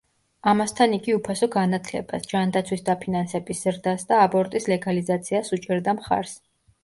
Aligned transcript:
ამასთან 0.51 0.93
იგი 0.97 1.13
უფასო 1.17 1.49
განათლებას, 1.55 2.23
ჯანდაცვის 2.31 2.81
დაფინანსების 2.89 3.61
ზრდას 3.67 4.07
და 4.13 4.21
აბორტის 4.23 4.67
ლეგალიზაციას 4.73 5.55
უჭერდა 5.59 5.95
მხარს. 5.99 6.35